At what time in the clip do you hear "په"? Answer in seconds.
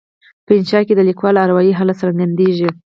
0.45-0.51